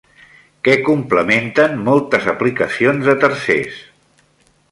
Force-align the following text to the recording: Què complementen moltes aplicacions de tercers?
Què 0.67 0.73
complementen 0.87 1.77
moltes 1.89 2.25
aplicacions 2.33 3.09
de 3.11 3.15
tercers? 3.27 3.77